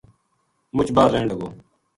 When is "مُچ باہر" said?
0.75-1.09